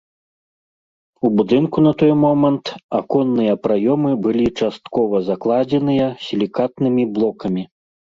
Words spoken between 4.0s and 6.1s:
былі часткова закладзеныя